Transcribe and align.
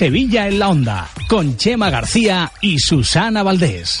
Sevilla 0.00 0.48
en 0.48 0.58
la 0.58 0.70
Onda, 0.70 1.10
con 1.28 1.58
Chema 1.58 1.90
García 1.90 2.50
y 2.62 2.78
Susana 2.78 3.42
Valdés. 3.42 4.00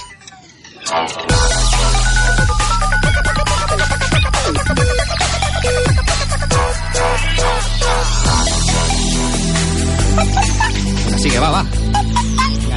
Así 11.14 11.28
que 11.28 11.38
va, 11.38 11.50
va. 11.50 11.66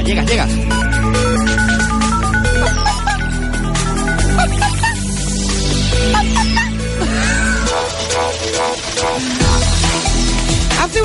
Llega, 0.04 0.22
llega, 0.24 0.46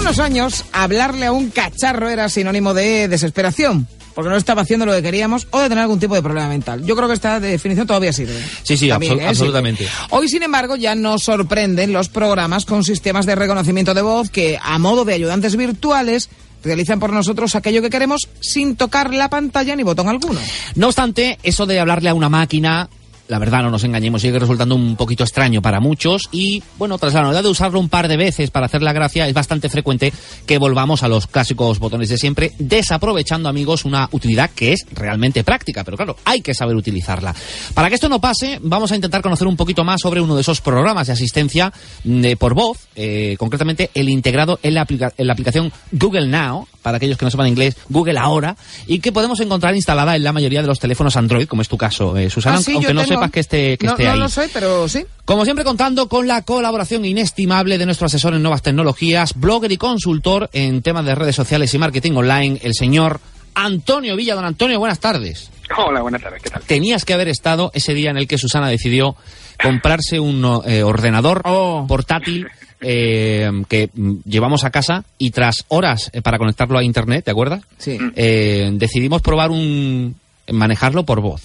unos 0.09 0.19
años, 0.19 0.65
hablarle 0.71 1.27
a 1.27 1.31
un 1.31 1.51
cacharro 1.51 2.09
era 2.09 2.29
sinónimo 2.29 2.73
de 2.73 3.07
desesperación. 3.07 3.87
Porque 4.15 4.29
no 4.31 4.35
estaba 4.37 4.63
haciendo 4.63 4.87
lo 4.87 4.91
que 4.93 5.03
queríamos 5.03 5.47
o 5.51 5.59
de 5.59 5.69
tener 5.69 5.83
algún 5.83 5.99
tipo 5.99 6.15
de 6.15 6.23
problema 6.23 6.49
mental. 6.49 6.83
Yo 6.83 6.95
creo 6.95 7.07
que 7.07 7.13
esta 7.13 7.39
definición 7.39 7.85
todavía 7.85 8.11
sirve. 8.11 8.33
Sí, 8.63 8.75
sí, 8.75 8.89
También, 8.89 9.13
absol- 9.19 9.21
¿eh? 9.21 9.27
absolutamente. 9.27 9.83
Sirve. 9.85 9.97
Hoy, 10.09 10.27
sin 10.27 10.41
embargo, 10.43 10.75
ya 10.75 10.95
nos 10.95 11.21
sorprenden 11.23 11.93
los 11.93 12.09
programas 12.09 12.65
con 12.65 12.83
sistemas 12.83 13.27
de 13.27 13.35
reconocimiento 13.35 13.93
de 13.93 14.01
voz 14.01 14.29
que, 14.31 14.57
a 14.61 14.79
modo 14.79 15.05
de 15.05 15.13
ayudantes 15.13 15.55
virtuales, 15.55 16.29
realizan 16.63 16.99
por 16.99 17.13
nosotros 17.13 17.53
aquello 17.55 17.81
que 17.83 17.91
queremos 17.91 18.27
sin 18.41 18.75
tocar 18.75 19.13
la 19.13 19.29
pantalla 19.29 19.75
ni 19.75 19.83
botón 19.83 20.09
alguno. 20.09 20.39
No 20.75 20.87
obstante, 20.87 21.37
eso 21.43 21.65
de 21.67 21.79
hablarle 21.79 22.09
a 22.09 22.13
una 22.15 22.29
máquina, 22.29 22.89
la 23.29 23.37
verdad 23.37 23.61
no 23.61 23.69
nos 23.69 23.83
engañemos, 23.83 24.21
sigue 24.21 24.39
resultando 24.39 24.75
un 24.75 24.95
poquito 24.95 25.23
extraño 25.23 25.61
para 25.61 25.79
muchos 25.79 26.23
y, 26.31 26.63
bueno, 26.77 26.97
tras 26.97 27.13
la 27.13 27.21
novedad 27.21 27.43
de 27.43 27.49
usarlo 27.49 27.79
un 27.79 27.87
par 27.87 28.07
de 28.07 28.17
veces 28.17 28.49
para 28.49 28.65
hacer 28.65 28.81
la 28.81 28.91
gracia, 28.91 29.27
es 29.27 29.33
bastante 29.35 29.69
frecuente 29.69 30.11
que 30.47 30.57
volvamos 30.57 31.03
a 31.03 31.07
los 31.07 31.27
clásicos 31.27 31.77
botones 31.77 32.09
de 32.09 32.17
siempre, 32.17 32.53
desaprovechando, 32.57 33.47
amigos, 33.47 33.85
una 33.85 34.09
utilidad 34.11 34.49
que 34.49 34.73
es 34.73 34.85
realmente 34.91 35.43
práctica, 35.43 35.83
pero 35.83 35.95
claro, 35.95 36.15
hay 36.25 36.41
que 36.41 36.55
saber 36.55 36.75
utilizarla. 36.75 37.35
Para 37.75 37.89
que 37.89 37.95
esto 37.95 38.09
no 38.09 38.19
pase, 38.19 38.57
vamos 38.63 38.91
a 38.91 38.95
intentar 38.95 39.21
conocer 39.21 39.47
un 39.47 39.55
poquito 39.55 39.83
más 39.83 40.01
sobre 40.01 40.21
uno 40.21 40.33
de 40.33 40.41
esos 40.41 40.59
programas 40.59 41.05
de 41.05 41.13
asistencia 41.13 41.71
mm, 42.03 42.25
eh, 42.25 42.35
por 42.35 42.55
voz, 42.55 42.87
eh, 42.95 43.35
concretamente 43.37 43.91
el 43.93 44.09
integrado 44.09 44.59
en 44.63 44.73
la, 44.73 44.87
en 44.89 45.27
la 45.27 45.33
aplicación 45.33 45.71
Google 45.91 46.27
Now, 46.27 46.67
para 46.81 46.97
aquellos 46.97 47.17
que 47.17 47.25
no 47.25 47.31
sepan 47.31 47.47
inglés, 47.47 47.75
Google 47.89 48.17
Ahora, 48.19 48.55
y 48.87 48.99
que 48.99 49.11
podemos 49.11 49.39
encontrar 49.39 49.75
instalada 49.75 50.15
en 50.15 50.23
la 50.23 50.31
mayoría 50.33 50.61
de 50.61 50.67
los 50.67 50.79
teléfonos 50.79 51.15
Android, 51.17 51.47
como 51.47 51.61
es 51.61 51.67
tu 51.67 51.77
caso, 51.77 52.15
eh, 52.17 52.29
Susana, 52.29 52.57
Ah, 52.57 52.61
sí, 52.61 52.73
aunque 52.73 52.93
no 52.93 53.01
tengo- 53.01 53.13
sepas 53.15 53.31
que 53.31 53.39
esté, 53.41 53.77
que 53.77 53.85
no, 53.85 53.91
esté 53.93 54.05
no 54.05 54.11
ahí. 54.11 54.19
lo 54.19 54.29
sé, 54.29 54.49
pero 54.53 54.87
sí. 54.87 55.05
Como 55.25 55.43
siempre 55.45 55.63
contando 55.65 56.07
con 56.09 56.27
la 56.27 56.41
colaboración 56.43 57.05
inestimable 57.05 57.77
de 57.77 57.85
nuestro 57.85 58.07
asesor 58.07 58.33
en 58.33 58.41
nuevas 58.41 58.61
tecnologías, 58.61 59.33
blogger 59.35 59.71
y 59.71 59.77
consultor 59.77 60.49
en 60.53 60.81
temas 60.81 61.05
de 61.05 61.15
redes 61.15 61.35
sociales 61.35 61.73
y 61.73 61.77
marketing 61.77 62.13
online, 62.13 62.59
el 62.63 62.73
señor 62.73 63.19
Antonio 63.55 64.15
Villa. 64.15 64.35
Don 64.35 64.45
Antonio, 64.45 64.79
buenas 64.79 64.99
tardes. 64.99 65.51
Hola, 65.77 66.01
buenas 66.01 66.21
tardes, 66.21 66.41
¿qué 66.41 66.49
tal? 66.49 66.63
Tenías 66.63 67.05
que 67.05 67.13
haber 67.13 67.27
estado 67.27 67.69
ese 67.75 67.93
día 67.93 68.09
en 68.09 68.17
el 68.17 68.27
que 68.27 68.37
Susana 68.39 68.69
decidió 68.69 69.15
comprarse 69.61 70.19
un 70.19 70.61
eh, 70.65 70.83
ordenador 70.83 71.41
Oh. 71.45 71.85
portátil 71.87 72.47
eh, 72.81 73.49
que 73.67 73.89
mm, 73.93 74.17
llevamos 74.25 74.63
a 74.63 74.69
casa 74.69 75.03
y 75.17 75.31
tras 75.31 75.65
horas 75.67 76.09
eh, 76.13 76.21
para 76.21 76.37
conectarlo 76.37 76.77
a 76.77 76.83
internet, 76.83 77.25
¿te 77.25 77.31
acuerdas? 77.31 77.61
Sí. 77.77 77.97
Eh, 78.15 78.69
decidimos 78.73 79.21
probar 79.21 79.51
un 79.51 80.15
manejarlo 80.51 81.03
por 81.03 81.21
voz. 81.21 81.43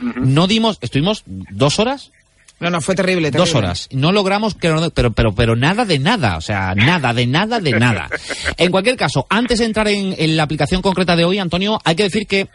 No 0.00 0.46
dimos, 0.48 0.78
estuvimos 0.80 1.22
dos 1.26 1.78
horas 1.78 2.10
No, 2.58 2.70
no, 2.70 2.80
fue 2.80 2.96
terrible. 2.96 3.30
Dos 3.30 3.54
horas. 3.54 3.88
No 3.92 4.10
logramos 4.10 4.54
que 4.54 4.68
pero 4.94 5.12
pero 5.12 5.32
pero 5.32 5.56
nada 5.56 5.84
de 5.84 5.98
nada, 5.98 6.36
o 6.36 6.40
sea, 6.40 6.74
nada 6.74 7.12
de 7.12 7.26
nada 7.26 7.60
de 7.60 7.72
nada. 7.72 8.08
En 8.56 8.70
cualquier 8.70 8.96
caso, 8.96 9.26
antes 9.28 9.58
de 9.58 9.66
entrar 9.66 9.88
en, 9.88 10.14
en 10.18 10.36
la 10.36 10.42
aplicación 10.42 10.82
concreta 10.82 11.16
de 11.16 11.24
hoy, 11.24 11.38
Antonio, 11.38 11.80
hay 11.84 11.94
que 11.94 12.04
decir 12.04 12.26
que 12.26 12.48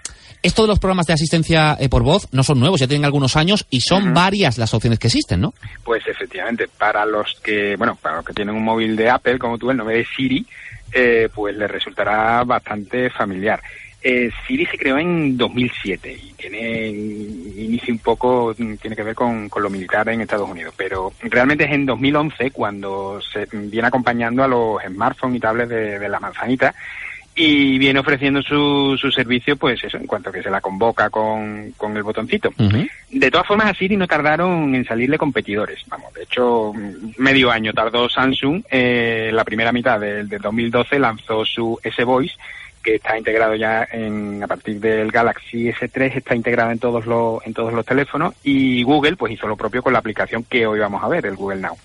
esto 0.44 0.62
de 0.64 0.68
los 0.68 0.80
programas 0.80 1.06
de 1.06 1.14
asistencia 1.14 1.78
eh, 1.80 1.90
por 1.90 2.04
voz 2.04 2.28
no 2.32 2.44
son 2.44 2.60
nuevos, 2.60 2.80
ya 2.80 2.88
tienen 2.88 3.06
algunos 3.06 3.36
años 3.36 3.66
y 3.70 3.82
son 3.82 4.14
varias 4.14 4.58
las 4.58 4.74
opciones 4.74 5.00
que 5.00 5.08
existen, 5.08 5.42
¿no? 5.42 5.54
Pues 5.84 6.06
efectivamente, 6.08 6.68
para 6.68 7.06
los 7.06 7.40
que, 7.44 7.76
bueno, 7.76 7.98
para 8.02 8.18
los 8.18 8.26
que 8.26 8.34
tienen 8.34 8.56
un 8.56 8.64
móvil 8.64 8.96
de 8.96 9.10
Apple, 9.10 9.40
como 9.40 9.58
tú, 9.58 9.72
el 9.72 9.78
nombre 9.78 9.98
de 9.98 10.06
Siri, 10.06 10.46
eh, 10.92 11.30
pues 11.34 11.56
les 11.56 11.70
resultará 11.70 12.44
bastante 12.44 13.10
familiar. 13.10 13.62
Eh, 14.02 14.30
Siri 14.48 14.66
se 14.68 14.78
creó 14.78 14.98
en 15.00 15.36
2007 15.36 16.14
y 16.14 16.34
tiene 16.34 16.88
inicio 16.88 17.94
un 17.94 18.00
poco, 18.00 18.54
tiene 18.54 18.96
que 18.96 19.04
ver 19.04 19.16
con, 19.16 19.50
con 19.50 19.64
lo 19.64 19.70
militar 19.70 20.08
en 20.10 20.22
Estados 20.22 20.50
Unidos, 20.50 20.74
pero 20.78 21.12
realmente 21.24 21.66
es 21.66 21.72
en 21.72 21.86
2011 21.86 22.52
cuando 22.52 23.20
se 23.22 23.48
viene 23.52 23.88
acompañando 23.88 24.44
a 24.44 24.48
los 24.48 24.82
smartphones 24.84 25.38
y 25.38 25.40
tablets 25.40 25.70
de, 25.70 26.00
de 26.00 26.10
la 26.10 26.20
manzanita 26.20 26.74
y 27.40 27.78
viene 27.78 28.00
ofreciendo 28.00 28.42
su, 28.42 28.98
su 29.00 29.12
servicio, 29.12 29.56
pues 29.56 29.84
eso, 29.84 29.98
en 29.98 30.08
cuanto 30.08 30.32
que 30.32 30.42
se 30.42 30.50
la 30.50 30.60
convoca 30.60 31.12
con, 31.12 31.72
con 31.78 31.96
el 31.96 32.02
botoncito. 32.02 32.52
De 33.12 33.30
todas 33.30 33.46
formas, 33.46 33.70
a 33.70 33.74
Siri 33.76 33.96
no 33.96 34.08
tardaron 34.08 34.74
en 34.74 34.84
salirle 34.84 35.20
competidores. 35.20 35.84
Vamos, 35.88 36.12
de 36.16 36.24
hecho, 36.24 36.74
mm, 36.74 37.22
medio 37.22 37.52
año 37.52 37.74
tardó 37.74 38.10
Samsung. 38.10 38.64
Eh, 38.72 39.30
la 39.32 39.46
primera 39.46 39.72
mitad 39.72 40.00
del, 40.00 40.28
del 40.28 40.42
2012 40.42 40.98
lanzó 40.98 41.46
su 41.46 41.80
S-Voice, 41.84 42.36
que 42.88 42.96
está 42.96 43.18
integrado 43.18 43.54
ya 43.54 43.86
en, 43.92 44.42
a 44.42 44.48
partir 44.48 44.80
del 44.80 45.12
Galaxy 45.12 45.70
S3, 45.74 46.16
está 46.16 46.34
integrado 46.34 46.72
en 46.72 46.80
todos 46.80 47.06
los, 47.06 47.46
en 47.46 47.54
todos 47.54 47.74
los 47.74 47.86
teléfonos. 47.86 48.34
Y 48.44 48.82
Google, 48.84 49.18
pues 49.18 49.34
hizo 49.34 49.46
lo 49.46 49.58
propio 49.58 49.84
con 49.84 49.92
la 49.92 50.00
aplicación 50.00 50.46
que 50.46 50.66
hoy 50.66 50.80
vamos 50.80 51.04
a 51.04 51.10
ver, 51.10 51.26
el 51.26 51.36
Google 51.36 51.60
Now. 51.60 51.76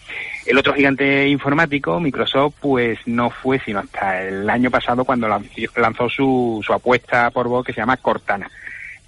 El 0.46 0.58
otro 0.58 0.72
gigante 0.74 1.26
informático, 1.26 1.98
Microsoft, 1.98 2.54
pues 2.60 3.00
no 3.06 3.30
fue 3.30 3.58
sino 3.58 3.80
hasta 3.80 4.22
el 4.22 4.48
año 4.48 4.70
pasado 4.70 5.04
cuando 5.04 5.26
lanzó, 5.26 6.08
su, 6.08 6.62
su 6.64 6.72
apuesta 6.72 7.32
por 7.32 7.48
voz 7.48 7.66
que 7.66 7.72
se 7.72 7.80
llama 7.80 7.96
Cortana. 7.96 8.48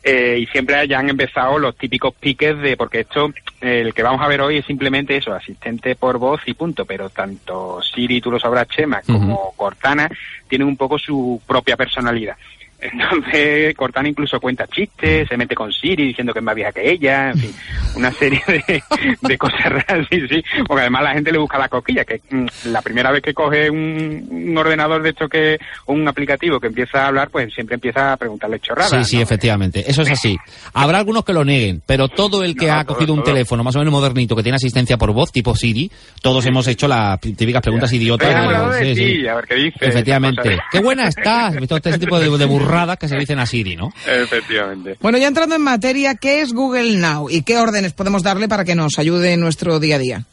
Eh, 0.06 0.38
y 0.40 0.46
siempre 0.48 0.86
ya 0.86 0.98
han 0.98 1.08
empezado 1.08 1.58
los 1.58 1.76
típicos 1.76 2.14
piques 2.14 2.58
de, 2.58 2.76
porque 2.76 3.00
esto, 3.00 3.32
el 3.62 3.94
que 3.94 4.02
vamos 4.02 4.20
a 4.20 4.28
ver 4.28 4.42
hoy 4.42 4.58
es 4.58 4.66
simplemente 4.66 5.16
eso, 5.16 5.32
asistente 5.32 5.96
por 5.96 6.18
voz 6.18 6.42
y 6.44 6.52
punto, 6.52 6.84
pero 6.84 7.08
tanto 7.08 7.80
Siri, 7.80 8.20
tú 8.20 8.30
lo 8.30 8.38
sabrás, 8.38 8.68
Chema, 8.68 9.00
como 9.00 9.54
Cortana, 9.56 10.10
tienen 10.46 10.68
un 10.68 10.76
poco 10.76 10.98
su 10.98 11.40
propia 11.46 11.78
personalidad. 11.78 12.36
Entonces, 12.92 13.74
Cortana 13.76 14.08
incluso 14.08 14.38
cuenta 14.40 14.66
chistes, 14.66 15.28
se 15.28 15.36
mete 15.36 15.54
con 15.54 15.72
Siri 15.72 16.08
diciendo 16.08 16.32
que 16.32 16.38
es 16.40 16.44
más 16.44 16.54
vieja 16.54 16.72
que 16.72 16.90
ella, 16.90 17.30
en 17.30 17.38
fin, 17.38 17.54
una 17.96 18.10
serie 18.12 18.42
de, 18.46 18.82
de 19.20 19.38
cosas 19.38 19.64
raras, 19.64 20.06
sí, 20.10 20.20
sí, 20.28 20.42
porque 20.66 20.82
además 20.82 21.02
la 21.02 21.12
gente 21.14 21.32
le 21.32 21.38
busca 21.38 21.58
la 21.58 21.68
coquilla, 21.68 22.04
que 22.04 22.20
mm, 22.30 22.46
la 22.66 22.82
primera 22.82 23.10
vez 23.10 23.22
que 23.22 23.34
coge 23.34 23.70
un, 23.70 24.26
un 24.30 24.58
ordenador 24.58 25.02
de 25.02 25.10
esto 25.10 25.28
que, 25.28 25.58
un 25.86 26.06
aplicativo 26.06 26.60
que 26.60 26.66
empieza 26.68 27.04
a 27.04 27.08
hablar, 27.08 27.30
pues 27.30 27.52
siempre 27.54 27.74
empieza 27.74 28.12
a 28.12 28.16
preguntarle 28.16 28.60
chorradas. 28.60 28.90
Sí, 28.90 29.04
sí, 29.04 29.16
¿no? 29.16 29.22
efectivamente. 29.22 29.84
Eso 29.86 30.02
es 30.02 30.10
así. 30.10 30.36
Habrá 30.74 30.98
algunos 30.98 31.24
que 31.24 31.32
lo 31.32 31.44
nieguen, 31.44 31.82
pero 31.86 32.08
todo 32.08 32.42
el 32.44 32.54
que 32.56 32.66
No, 32.66 32.74
ha 32.74 32.84
todo, 32.84 32.94
cogido 32.96 33.14
un 33.14 33.22
teléfono 33.22 33.64
más 33.64 33.74
o 33.76 33.78
menos 33.78 33.92
modernito 33.92 34.36
que 34.36 34.42
tiene 34.42 34.56
asistencia 34.56 34.96
por 34.96 35.12
voz, 35.12 35.32
tipo 35.32 35.54
Siri, 35.54 35.90
todos 36.20 36.44
hemos 36.46 36.66
hecho 36.68 36.88
las 36.88 37.20
típicas 37.20 37.62
preguntas 37.62 37.92
idiotas. 37.92 38.78
De- 38.80 38.94
sí, 38.94 39.20
sí. 39.20 39.28
a 39.28 39.34
ver 39.36 39.44
qué 39.46 39.54
dice. 39.54 39.78
Efectivamente. 39.80 40.58
Qué 40.70 40.80
buena 40.80 41.08
estás. 41.08 41.54
Este 41.54 41.98
tipo 41.98 42.18
de, 42.18 42.36
de 42.36 42.44
burradas 42.74 42.98
que 42.98 43.08
se 43.08 43.16
dicen 43.16 43.38
a 43.38 43.46
Siri, 43.46 43.76
¿no? 43.76 43.92
Efectivamente. 44.06 44.96
Bueno, 45.00 45.18
ya 45.18 45.28
entrando 45.28 45.54
en 45.54 45.62
materia, 45.62 46.14
¿qué 46.16 46.40
es 46.40 46.52
Google 46.52 46.96
Now 46.96 47.30
y 47.30 47.42
qué 47.42 47.58
órdenes 47.58 47.92
podemos 47.92 48.22
darle 48.22 48.48
para 48.48 48.64
que 48.64 48.74
nos 48.74 48.98
ayude 48.98 49.32
en 49.32 49.40
nuestro 49.40 49.78
día 49.78 49.96
a 49.96 49.98
día? 49.98 50.24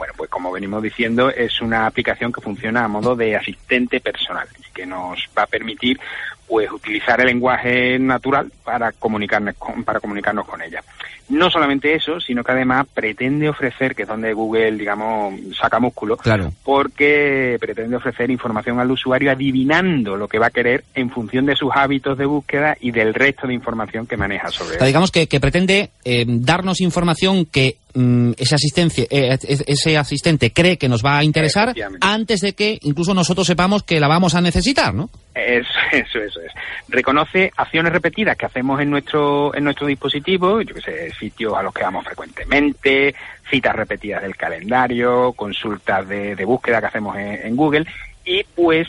Bueno, 0.00 0.14
pues 0.16 0.30
como 0.30 0.50
venimos 0.50 0.82
diciendo, 0.82 1.28
es 1.28 1.60
una 1.60 1.84
aplicación 1.84 2.32
que 2.32 2.40
funciona 2.40 2.84
a 2.84 2.88
modo 2.88 3.14
de 3.14 3.36
asistente 3.36 4.00
personal 4.00 4.48
que 4.72 4.86
nos 4.86 5.18
va 5.36 5.42
a 5.42 5.46
permitir 5.46 6.00
pues 6.48 6.72
utilizar 6.72 7.20
el 7.20 7.26
lenguaje 7.26 7.98
natural 7.98 8.50
para 8.64 8.92
comunicarnos 8.92 9.54
con, 9.56 9.84
para 9.84 10.00
comunicarnos 10.00 10.46
con 10.46 10.62
ella. 10.62 10.82
No 11.28 11.50
solamente 11.50 11.94
eso, 11.94 12.18
sino 12.18 12.42
que 12.42 12.52
además 12.52 12.86
pretende 12.92 13.48
ofrecer, 13.50 13.94
que 13.94 14.02
es 14.02 14.08
donde 14.08 14.32
Google, 14.32 14.72
digamos, 14.72 15.34
saca 15.60 15.78
músculo, 15.78 16.16
Claro. 16.16 16.50
porque 16.64 17.56
pretende 17.60 17.94
ofrecer 17.96 18.30
información 18.30 18.80
al 18.80 18.90
usuario 18.90 19.30
adivinando 19.30 20.16
lo 20.16 20.26
que 20.28 20.38
va 20.40 20.46
a 20.46 20.50
querer 20.50 20.82
en 20.94 21.10
función 21.10 21.44
de 21.46 21.54
sus 21.56 21.70
hábitos 21.74 22.16
de 22.18 22.24
búsqueda 22.24 22.74
y 22.80 22.90
del 22.90 23.12
resto 23.14 23.46
de 23.46 23.54
información 23.54 24.06
que 24.06 24.16
maneja 24.16 24.48
sobre 24.50 24.70
O 24.70 24.78
sea, 24.78 24.80
él. 24.80 24.86
digamos 24.88 25.12
que, 25.12 25.28
que 25.28 25.38
pretende 25.40 25.90
eh, 26.04 26.24
darnos 26.26 26.80
información 26.80 27.44
que 27.44 27.76
mm, 27.94 28.32
ese, 28.38 28.54
asistencia, 28.54 29.04
eh, 29.10 29.36
es- 29.42 29.64
ese 29.66 29.96
asistente 29.98 30.52
cree 30.52 30.76
que 30.78 30.88
nos 30.88 31.04
va 31.04 31.18
a 31.18 31.24
interesar 31.24 31.74
antes 32.00 32.40
de 32.40 32.52
que 32.54 32.78
incluso 32.82 33.14
nosotros 33.14 33.46
sepamos 33.46 33.82
que 33.82 34.00
la 34.00 34.08
vamos 34.08 34.34
a 34.34 34.40
necesitar, 34.40 34.94
¿no? 34.94 35.10
Eso, 35.34 35.68
eso, 35.92 36.18
eso 36.20 36.40
es. 36.40 36.52
Reconoce 36.88 37.52
acciones 37.56 37.92
repetidas 37.92 38.36
que 38.36 38.46
hacemos 38.46 38.80
en 38.80 38.90
nuestro, 38.90 39.54
en 39.54 39.64
nuestro 39.64 39.86
dispositivo, 39.86 40.60
yo 40.62 40.74
que 40.74 40.80
sé, 40.80 41.12
sitios 41.18 41.54
a 41.54 41.62
los 41.62 41.72
que 41.72 41.82
vamos 41.82 42.04
frecuentemente, 42.04 43.14
citas 43.50 43.74
repetidas 43.74 44.22
del 44.22 44.36
calendario, 44.36 45.32
consultas 45.32 46.06
de, 46.08 46.36
de 46.36 46.44
búsqueda 46.44 46.80
que 46.80 46.86
hacemos 46.86 47.16
en, 47.16 47.46
en 47.46 47.56
Google 47.56 47.86
y 48.24 48.44
pues 48.54 48.88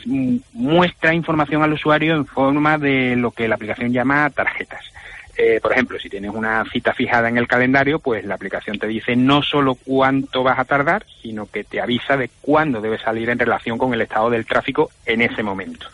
muestra 0.53 1.13
información 1.13 1.63
al 1.63 1.73
usuario 1.73 2.15
en 2.15 2.25
forma 2.25 2.77
de 2.77 3.15
lo 3.15 3.31
que 3.31 3.47
la 3.47 3.55
aplicación 3.55 3.91
llama 3.93 4.29
tarjetas. 4.29 4.81
Eh, 5.37 5.59
por 5.61 5.71
ejemplo, 5.71 5.97
si 5.97 6.09
tienes 6.09 6.31
una 6.31 6.63
cita 6.71 6.93
fijada 6.93 7.29
en 7.29 7.37
el 7.37 7.47
calendario, 7.47 7.99
pues 7.99 8.25
la 8.25 8.35
aplicación 8.35 8.77
te 8.79 8.87
dice 8.87 9.15
no 9.15 9.41
solo 9.41 9.75
cuánto 9.75 10.43
vas 10.43 10.59
a 10.59 10.65
tardar, 10.65 11.05
sino 11.21 11.49
que 11.49 11.63
te 11.63 11.81
avisa 11.81 12.17
de 12.17 12.29
cuándo 12.41 12.81
debes 12.81 13.01
salir 13.01 13.29
en 13.29 13.39
relación 13.39 13.77
con 13.77 13.93
el 13.93 14.01
estado 14.01 14.29
del 14.29 14.45
tráfico 14.45 14.91
en 15.05 15.21
ese 15.21 15.43
momento. 15.43 15.87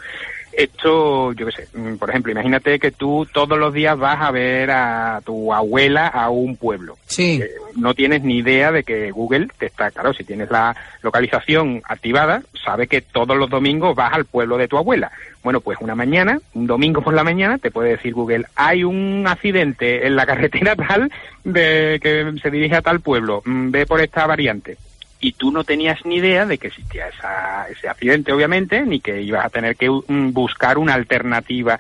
Esto, 0.58 1.34
yo 1.34 1.46
qué 1.46 1.52
sé, 1.52 1.68
mm, 1.78 1.98
por 1.98 2.10
ejemplo, 2.10 2.32
imagínate 2.32 2.80
que 2.80 2.90
tú 2.90 3.28
todos 3.32 3.60
los 3.60 3.72
días 3.72 3.96
vas 3.96 4.20
a 4.20 4.32
ver 4.32 4.72
a 4.72 5.22
tu 5.24 5.54
abuela 5.54 6.08
a 6.08 6.32
un 6.32 6.58
pueblo. 6.58 6.98
Sí. 7.06 7.40
Eh, 7.44 7.48
no 7.76 7.94
tienes 7.94 8.24
ni 8.24 8.38
idea 8.38 8.72
de 8.72 8.82
que 8.82 9.12
Google 9.12 9.50
te 9.60 9.68
está, 9.68 9.92
claro, 9.92 10.14
si 10.14 10.24
tienes 10.24 10.50
la 10.50 10.76
localización 11.04 11.84
activada, 11.88 12.42
sabe 12.66 12.88
que 12.88 13.02
todos 13.02 13.38
los 13.38 13.52
domingos 13.52 13.96
vas 13.96 14.12
al 14.14 14.26
pueblo 14.26 14.58
de 14.58 14.68
tu 14.68 14.80
abuela. 14.80 15.12
Bueno, 15.44 15.62
pues 15.62 15.78
una 15.80 15.94
mañana, 15.94 16.40
un 16.56 16.66
domingo 16.66 17.04
por 17.04 17.14
la 17.14 17.24
mañana, 17.24 17.60
te 17.60 17.70
puede 17.70 17.92
decir 17.92 18.16
Google, 18.16 18.46
hay 18.56 18.84
un 18.84 19.26
accidente 19.28 20.08
en 20.08 20.16
la 20.16 20.26
carretera 20.26 20.76
tal 20.76 21.12
de 21.44 22.00
que 22.02 22.34
se 22.42 22.50
dirige 22.50 22.78
a 22.78 22.82
tal 22.82 23.02
pueblo, 23.02 23.44
mm, 23.46 23.70
ve 23.70 23.86
por 23.86 24.02
esta 24.02 24.26
variante 24.26 24.76
y 25.20 25.32
tú 25.34 25.52
no 25.52 25.64
tenías 25.64 26.06
ni 26.06 26.18
idea 26.18 26.46
de 26.46 26.58
que 26.58 26.68
existía 26.68 27.08
esa, 27.08 27.68
ese 27.70 27.90
accidente, 27.90 28.32
obviamente, 28.32 28.82
ni 28.84 29.00
que 29.00 29.22
ibas 29.22 29.46
a 29.46 29.50
tener 29.50 29.76
que 29.76 29.90
mm, 29.90 30.32
buscar 30.34 30.78
una 30.78 30.94
alternativa. 30.94 31.80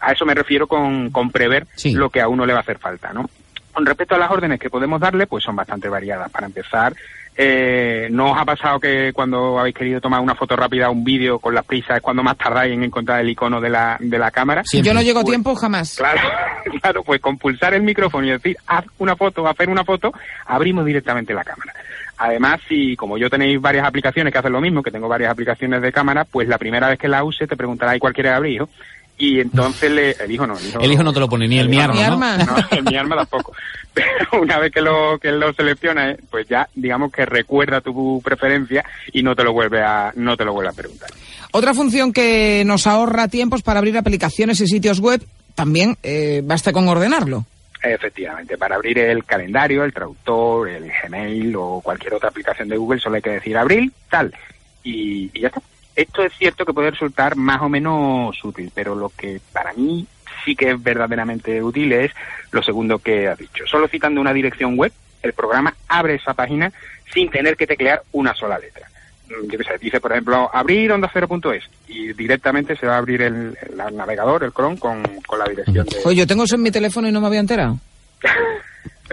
A 0.00 0.12
eso 0.12 0.26
me 0.26 0.34
refiero 0.34 0.66
con, 0.66 1.10
con 1.10 1.30
prever 1.30 1.66
Sí. 1.76 1.92
lo 1.92 2.10
que 2.10 2.20
a 2.20 2.28
uno 2.28 2.44
le 2.46 2.52
va 2.52 2.58
a 2.60 2.62
hacer 2.62 2.78
falta, 2.78 3.12
¿no? 3.12 3.28
Con 3.72 3.86
respecto 3.86 4.14
a 4.14 4.18
las 4.18 4.30
órdenes 4.30 4.60
que 4.60 4.70
podemos 4.70 5.00
darle, 5.00 5.26
pues 5.26 5.42
son 5.44 5.56
bastante 5.56 5.88
variadas. 5.88 6.30
Para 6.30 6.46
empezar, 6.46 6.94
eh, 7.36 8.06
¿no 8.10 8.30
os 8.32 8.38
ha 8.38 8.44
pasado 8.44 8.78
que 8.78 9.12
cuando 9.12 9.58
habéis 9.58 9.74
querido 9.74 10.00
tomar 10.00 10.20
una 10.20 10.36
foto 10.36 10.54
rápida, 10.54 10.90
un 10.90 11.02
vídeo 11.02 11.40
con 11.40 11.54
las 11.54 11.64
prisas, 11.64 11.96
es 11.96 12.02
cuando 12.02 12.22
más 12.22 12.36
tardáis 12.38 12.72
en 12.72 12.84
encontrar 12.84 13.20
el 13.20 13.30
icono 13.30 13.60
de 13.60 13.70
la, 13.70 13.96
de 13.98 14.18
la 14.18 14.30
cámara? 14.30 14.62
Siempre. 14.64 14.86
Yo 14.88 14.94
no 14.94 15.02
llego 15.02 15.18
a 15.20 15.22
Pues, 15.22 15.32
tiempo 15.32 15.54
jamás. 15.56 15.96
Claro, 15.96 16.20
claro, 16.82 17.02
pues 17.02 17.20
con 17.20 17.36
pulsar 17.38 17.74
el 17.74 17.82
micrófono 17.82 18.26
y 18.26 18.30
decir 18.30 18.56
haz 18.66 18.84
una 18.98 19.16
foto, 19.16 19.48
hacer 19.48 19.68
una 19.68 19.84
foto, 19.84 20.12
abrimos 20.46 20.84
directamente 20.84 21.34
la 21.34 21.42
cámara. 21.44 21.72
Además, 22.18 22.60
si 22.68 22.96
como 22.96 23.18
yo 23.18 23.28
tenéis 23.30 23.60
varias 23.60 23.86
aplicaciones 23.86 24.32
que 24.32 24.38
hacen 24.38 24.52
lo 24.52 24.60
mismo, 24.60 24.82
que 24.82 24.90
tengo 24.90 25.08
varias 25.08 25.30
aplicaciones 25.30 25.82
de 25.82 25.92
cámara, 25.92 26.24
pues 26.24 26.48
la 26.48 26.58
primera 26.58 26.88
vez 26.88 26.98
que 26.98 27.08
la 27.08 27.24
use 27.24 27.46
te 27.46 27.56
preguntará 27.56 27.96
¿y 27.96 27.98
cuál 27.98 28.12
quieres 28.14 28.32
abrir, 28.32 28.54
hijo? 28.54 28.68
Y 29.16 29.38
entonces 29.40 29.90
le, 29.92 30.10
el 30.12 30.30
hijo 30.32 30.44
no, 30.46 30.58
el 30.58 30.66
hijo, 30.66 30.80
El 30.80 30.92
hijo 30.92 31.02
no 31.04 31.12
te 31.12 31.20
lo 31.20 31.28
pone, 31.28 31.46
ni 31.46 31.58
el 31.60 31.68
mi 31.68 31.78
arma, 31.78 31.94
Mi 31.94 32.00
¿no? 32.00 32.06
arma. 32.06 32.36
no, 32.38 32.56
en 32.76 32.84
mi 32.84 32.96
arma 32.96 33.16
tampoco. 33.16 33.52
Pero 33.94 34.42
una 34.42 34.58
vez 34.58 34.72
que 34.72 34.80
lo 34.80 35.18
que 35.20 35.30
lo 35.30 35.52
seleccionas, 35.52 36.16
pues 36.30 36.48
ya 36.48 36.68
digamos 36.74 37.12
que 37.12 37.24
recuerda 37.24 37.80
tu 37.80 38.20
preferencia 38.24 38.84
y 39.12 39.22
no 39.22 39.36
te 39.36 39.44
lo 39.44 39.52
vuelve 39.52 39.82
a 39.82 40.12
no 40.16 40.36
te 40.36 40.44
lo 40.44 40.52
vuelve 40.52 40.70
a 40.70 40.72
preguntar. 40.72 41.08
Otra 41.52 41.74
función 41.74 42.12
que 42.12 42.64
nos 42.66 42.88
ahorra 42.88 43.28
tiempos 43.28 43.62
para 43.62 43.78
abrir 43.78 43.96
aplicaciones 43.96 44.60
y 44.60 44.66
sitios 44.66 44.98
web, 44.98 45.24
también 45.54 45.96
eh, 46.02 46.42
basta 46.44 46.72
con 46.72 46.88
ordenarlo. 46.88 47.44
Efectivamente, 47.84 48.56
para 48.56 48.76
abrir 48.76 48.98
el 48.98 49.24
calendario, 49.24 49.84
el 49.84 49.92
traductor, 49.92 50.68
el 50.68 50.90
Gmail 50.90 51.54
o 51.56 51.80
cualquier 51.82 52.14
otra 52.14 52.30
aplicación 52.30 52.68
de 52.68 52.78
Google 52.78 52.98
solo 52.98 53.16
hay 53.16 53.22
que 53.22 53.30
decir 53.30 53.58
abrir, 53.58 53.92
tal, 54.08 54.34
y, 54.82 55.30
y 55.34 55.40
ya 55.40 55.48
está. 55.48 55.60
Esto 55.94 56.24
es 56.24 56.32
cierto 56.32 56.64
que 56.64 56.72
puede 56.72 56.90
resultar 56.90 57.36
más 57.36 57.60
o 57.60 57.68
menos 57.68 58.42
útil, 58.42 58.72
pero 58.74 58.94
lo 58.94 59.10
que 59.10 59.40
para 59.52 59.72
mí 59.74 60.06
sí 60.44 60.56
que 60.56 60.70
es 60.70 60.82
verdaderamente 60.82 61.62
útil 61.62 61.92
es 61.92 62.10
lo 62.50 62.62
segundo 62.62 62.98
que 62.98 63.28
has 63.28 63.38
dicho. 63.38 63.66
Solo 63.66 63.86
citando 63.86 64.20
una 64.20 64.32
dirección 64.32 64.76
web, 64.76 64.92
el 65.22 65.32
programa 65.32 65.74
abre 65.88 66.14
esa 66.14 66.34
página 66.34 66.72
sin 67.12 67.30
tener 67.30 67.56
que 67.56 67.66
teclear 67.66 68.02
una 68.12 68.34
sola 68.34 68.58
letra. 68.58 68.88
Mm, 69.28 69.50
Yo 69.50 69.58
qué 69.58 69.64
sé, 69.64 69.70
dice 69.80 70.00
por 70.00 70.12
ejemplo 70.12 70.50
abrir 70.52 70.92
onda 70.92 71.10
cero.es 71.12 71.64
y 71.88 72.12
directamente 72.12 72.76
se 72.76 72.86
va 72.86 72.94
a 72.94 72.98
abrir 72.98 73.22
el, 73.22 73.56
el 73.62 73.96
navegador, 73.96 74.44
el 74.44 74.52
Chrome, 74.52 74.78
con, 74.78 75.02
con 75.26 75.38
la 75.38 75.46
dirección 75.46 75.86
de... 75.86 75.96
Oye, 76.04 76.16
yo 76.16 76.26
tengo 76.26 76.44
eso 76.44 76.56
en 76.56 76.62
mi 76.62 76.70
teléfono 76.70 77.08
y 77.08 77.12
no 77.12 77.20
me 77.20 77.26
había 77.28 77.40
enterado. 77.40 77.78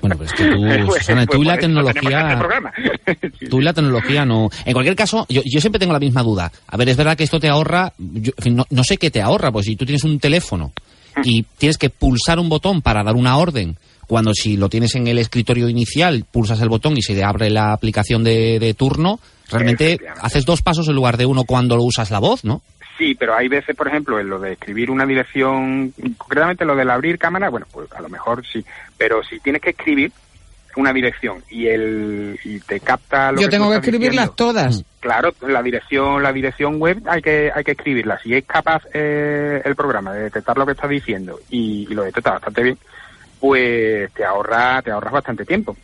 Bueno, 0.02 0.16
pues 0.16 0.32
es 0.32 0.38
que 0.38 0.50
tú, 0.50 0.62
Pues- 0.86 1.00
Susana, 1.00 1.26
pues 1.26 1.36
tú 1.38 1.44
y 1.44 1.46
la 1.46 1.54
este 1.56 1.66
tecnología... 1.68 2.40
Tú 3.50 3.60
y 3.60 3.64
la 3.64 3.74
tecnología 3.74 4.26
no. 4.26 4.50
En 4.66 4.72
cualquier 4.74 4.96
caso, 4.96 5.26
yo, 5.30 5.42
yo 5.46 5.60
siempre 5.60 5.80
tengo 5.80 5.92
la 5.92 6.00
misma 6.00 6.24
duda. 6.24 6.50
A 6.68 6.78
ver, 6.78 6.88
es 6.90 6.96
verdad 6.98 7.18
que 7.18 7.26
esto 7.26 7.42
te 7.42 7.50
ahorra. 7.50 7.92
yo- 8.00 8.32
en 8.38 8.44
fin, 8.44 8.56
no, 8.56 8.66
no 8.70 8.84
sé 8.86 8.96
qué 8.98 9.12
te 9.12 9.22
ahorra, 9.22 9.52
pues 9.52 9.66
si 9.66 9.76
tú 9.76 9.86
tienes 9.86 10.06
un 10.06 10.18
teléfono 10.20 10.72
y 11.26 11.44
tienes 11.58 11.78
que 11.78 11.90
pulsar 11.90 12.40
un 12.40 12.48
botón 12.48 12.82
para 12.82 13.04
dar 13.04 13.16
una 13.16 13.38
orden, 13.38 13.76
cuando 14.08 14.34
si 14.34 14.56
lo 14.56 14.70
tienes 14.70 14.96
en 14.96 15.08
el 15.08 15.18
escritorio 15.18 15.68
inicial, 15.68 16.24
pulsas 16.32 16.62
el 16.62 16.70
botón 16.70 16.96
y 16.98 17.02
se 17.02 17.14
te 17.14 17.24
abre 17.26 17.50
la 17.50 17.74
aplicación 17.74 18.24
de, 18.24 18.60
de 18.60 18.74
turno, 18.74 19.20
realmente 19.52 20.00
haces 20.22 20.46
dos 20.46 20.62
pasos 20.62 20.88
en 20.88 20.96
lugar 20.96 21.18
de 21.18 21.26
uno 21.26 21.44
cuando 21.44 21.76
lo 21.76 21.84
usas 21.84 22.12
la 22.12 22.20
voz, 22.20 22.44
¿no? 22.44 22.62
Sí, 22.98 23.16
pero 23.16 23.36
hay 23.36 23.48
veces, 23.48 23.76
por 23.76 23.88
ejemplo, 23.88 24.20
en 24.20 24.30
lo 24.30 24.40
de 24.40 24.54
escribir 24.54 24.92
una 24.92 25.06
dirección, 25.06 25.94
concretamente 26.18 26.66
lo 26.66 26.76
del 26.76 26.90
abrir 26.90 27.18
cámara, 27.18 27.50
bueno, 27.50 27.66
pues 27.72 27.92
a 27.94 28.02
lo 28.02 28.10
mejor 28.10 28.46
sí, 28.46 28.64
pero 28.98 29.24
si 29.24 29.40
tienes 29.40 29.62
que 29.62 29.72
escribir 29.72 30.12
una 30.76 30.94
dirección 30.94 31.44
y 31.50 31.68
el 31.68 32.40
y 32.44 32.60
te 32.60 32.80
capta 32.80 33.32
lo 33.32 33.42
Yo 33.42 33.48
que 33.48 33.52
tengo 33.52 33.70
que 33.70 33.78
escribirlas 33.78 34.12
diciendo, 34.12 34.34
todas. 34.36 34.84
Claro, 35.00 35.34
la 35.48 35.62
dirección, 35.62 36.22
la 36.24 36.32
dirección 36.32 36.80
web 36.80 37.02
hay 37.08 37.22
que 37.22 37.52
hay 37.54 37.64
que 37.64 37.72
escribirla. 37.72 38.20
Si 38.22 38.34
es 38.34 38.46
capaz 38.46 38.84
eh, 38.94 39.62
el 39.66 39.76
programa 39.76 40.14
de 40.14 40.24
detectar 40.24 40.58
lo 40.58 40.66
que 40.66 40.74
estás 40.74 40.90
diciendo 40.90 41.40
y, 41.50 41.88
y 41.90 41.94
lo 41.94 42.04
detecta 42.04 42.32
bastante 42.32 42.64
bien, 42.64 42.78
pues 43.40 44.12
te 44.14 44.24
ahorra 44.24 44.82
te 44.82 44.92
ahorras 44.92 45.14
bastante 45.14 45.46
tiempo. 45.46 45.76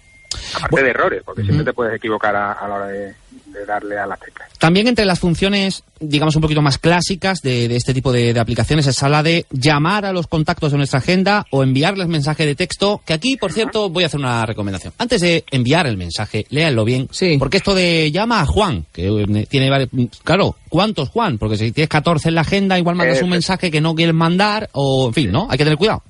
Aparte 0.66 0.84
de 0.84 0.90
errores, 0.90 1.22
porque 1.26 1.44
siempre 1.44 1.66
te 1.66 1.74
puedes 1.74 1.96
equivocar 1.96 2.36
a, 2.36 2.52
a 2.54 2.68
la 2.68 2.76
hora 2.76 2.88
de, 2.88 3.06
de 3.08 3.66
darle 3.66 3.98
a 3.98 4.06
las 4.08 4.20
teclas. 4.20 4.50
También 4.60 4.88
entre 4.88 5.06
las 5.06 5.20
funciones, 5.20 5.84
digamos, 6.00 6.36
un 6.36 6.42
poquito 6.42 6.62
más 6.62 6.78
clásicas 6.78 7.42
de, 7.42 7.68
de 7.68 7.76
este 7.76 7.94
tipo 7.94 8.12
de, 8.12 8.34
de 8.34 8.40
aplicaciones 8.40 8.88
está 8.88 9.08
la 9.10 9.22
de 9.24 9.46
llamar 9.52 10.06
a 10.06 10.12
los 10.14 10.28
contactos 10.28 10.72
de 10.72 10.78
nuestra 10.78 11.00
agenda 11.00 11.46
o 11.52 11.64
enviarles 11.64 12.08
mensaje 12.08 12.46
de 12.46 12.56
texto, 12.56 13.02
que 13.06 13.14
aquí, 13.14 13.38
por 13.38 13.52
cierto, 13.54 13.90
voy 13.90 14.04
a 14.04 14.08
hacer 14.08 14.20
una 14.20 14.46
recomendación. 14.46 14.94
Antes 14.98 15.22
de 15.22 15.44
enviar 15.52 15.86
el 15.88 15.98
mensaje, 15.98 16.46
léanlo 16.50 16.86
bien, 16.86 17.08
Sí. 17.12 17.38
porque 17.38 17.58
esto 17.58 17.76
de 17.76 18.12
llama 18.12 18.42
a 18.42 18.46
Juan, 18.46 18.86
que 18.92 19.08
eh, 19.08 19.46
tiene 19.48 19.70
varios... 19.70 19.90
Claro, 20.24 20.56
¿cuántos 20.70 21.10
Juan? 21.10 21.38
Porque 21.38 21.58
si 21.58 21.72
tienes 21.72 21.90
14 21.90 22.30
en 22.30 22.36
la 22.36 22.42
agenda, 22.42 22.78
igual 22.80 22.96
mandas 22.96 23.22
un 23.22 23.30
mensaje 23.30 23.70
que 23.72 23.82
no 23.82 23.94
quieres 23.96 24.16
mandar, 24.16 24.70
o 24.74 25.08
en 25.08 25.14
fin, 25.14 25.32
¿no? 25.32 25.48
Hay 25.50 25.58
que 25.58 25.64
tener 25.64 25.78
cuidado. 25.78 26.04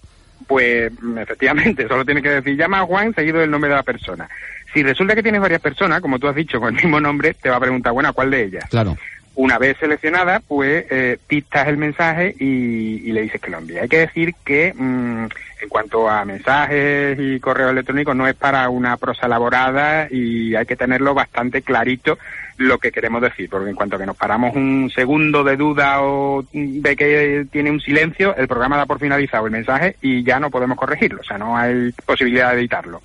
Pues 0.48 0.92
mm, 1.02 1.18
efectivamente, 1.18 1.88
solo 1.88 2.06
tiene 2.06 2.22
que 2.22 2.30
decir 2.30 2.58
llama 2.58 2.80
a 2.80 2.86
Juan 2.86 3.14
seguido 3.14 3.40
del 3.40 3.52
nombre 3.52 3.70
de 3.70 3.76
la 3.76 3.84
persona. 3.84 4.30
Si 4.74 4.84
resulta 4.84 5.16
que 5.16 5.24
tienes 5.24 5.42
varias 5.42 5.62
personas, 5.62 6.02
como 6.02 6.20
tú 6.20 6.28
has 6.28 6.36
dicho, 6.36 6.60
con 6.60 6.76
el 6.76 6.84
mismo 6.84 7.00
nombre, 7.00 7.34
te 7.34 7.50
va 7.50 7.58
a 7.58 7.62
preguntar, 7.62 7.94
bueno, 7.94 8.14
¿cuál 8.14 8.32
de 8.32 8.44
ellas? 8.44 8.66
Claro. 8.70 8.98
Una 9.36 9.60
vez 9.60 9.78
seleccionada, 9.78 10.40
pues 10.40 10.86
eh, 10.90 11.20
dictas 11.30 11.68
el 11.68 11.78
mensaje 11.78 12.36
y, 12.40 13.04
y 13.06 13.12
le 13.12 13.22
dices 13.22 13.40
que 13.40 13.52
lo 13.52 13.60
envíe. 13.60 13.78
Hay 13.78 13.88
que 13.88 14.00
decir 14.00 14.34
que 14.44 14.74
mm, 14.76 15.26
en 15.62 15.70
cuanto 15.70 16.10
a 16.10 16.26
mensajes 16.26 17.18
y 17.20 17.40
correo 17.40 17.70
electrónico 17.70 18.14
no 18.14 18.28
es 18.28 18.36
para 18.36 18.70
una 18.70 18.98
prosa 18.98 19.28
elaborada 19.28 20.08
y 20.10 20.56
hay 20.56 20.66
que 20.66 20.76
tenerlo 20.76 21.14
bastante 21.14 21.62
clarito 21.62 22.18
lo 22.58 22.80
que 22.80 22.92
queremos 22.92 23.22
decir, 23.22 23.50
porque 23.50 23.70
en 23.70 23.76
cuanto 23.76 23.98
que 23.98 24.06
nos 24.06 24.18
paramos 24.18 24.56
un 24.56 24.92
segundo 24.94 25.44
de 25.44 25.56
duda 25.56 26.02
o 26.02 26.44
de 26.52 26.96
que 26.96 27.46
tiene 27.52 27.72
un 27.72 27.80
silencio, 27.80 28.36
el 28.36 28.48
programa 28.48 28.78
da 28.78 28.86
por 28.86 29.00
finalizado 29.00 29.46
el 29.46 29.52
mensaje 29.52 29.96
y 30.02 30.24
ya 30.24 30.40
no 30.40 30.50
podemos 30.50 30.78
corregirlo, 30.78 31.22
o 31.22 31.24
sea, 31.24 31.38
no 31.38 31.56
hay 31.56 31.92
posibilidad 32.06 32.52
de 32.52 32.60
editarlo. 32.60 33.02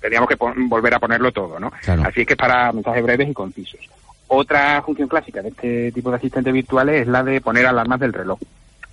Tendríamos 0.00 0.28
que 0.28 0.36
volver 0.36 0.94
a 0.94 1.00
ponerlo 1.00 1.32
todo, 1.32 1.58
¿no? 1.58 1.72
Claro. 1.82 2.02
Así 2.04 2.20
es 2.20 2.26
que 2.26 2.34
es 2.34 2.38
para 2.38 2.72
mensajes 2.72 3.02
breves 3.02 3.28
y 3.28 3.32
concisos. 3.32 3.80
Otra 4.28 4.82
función 4.82 5.08
clásica 5.08 5.40
de 5.40 5.48
este 5.48 5.92
tipo 5.92 6.10
de 6.10 6.16
asistentes 6.16 6.52
virtuales 6.52 7.02
es 7.02 7.08
la 7.08 7.22
de 7.22 7.40
poner 7.40 7.66
alarmas 7.66 8.00
del 8.00 8.12
reloj. 8.12 8.38